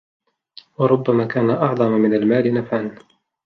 وَرُبَّمَا 0.79 1.25
كَانَ 1.27 1.49
أَعْظَمَ 1.49 1.91
مِنْ 1.91 2.13
الْمَالِ 2.13 2.53
نَفْعًا 2.53 2.95